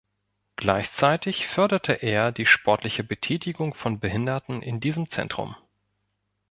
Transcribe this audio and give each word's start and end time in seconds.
Gleichzeitig 0.55 1.45
förderte 1.47 1.93
er 1.93 2.31
die 2.31 2.47
sportliche 2.47 3.03
Betätigung 3.03 3.75
von 3.75 3.99
Behinderten 3.99 4.63
in 4.63 4.79
diesem 4.79 5.07
Zentrum. 5.07 5.55